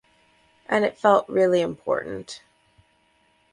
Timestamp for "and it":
0.67-0.97